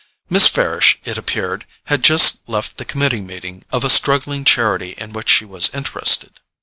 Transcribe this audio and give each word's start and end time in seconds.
Miss 0.31 0.47
Farish, 0.47 0.97
it 1.05 1.15
appeared, 1.15 1.67
had 1.83 2.03
just 2.03 2.41
left 2.49 2.77
the 2.77 2.85
committee 2.85 3.21
meeting 3.21 3.63
of 3.71 3.83
a 3.83 3.89
struggling 3.91 4.43
charity 4.45 4.95
in 4.97 5.13
which 5.13 5.29
she 5.29 5.45
was 5.45 5.69
interested. 5.75 6.39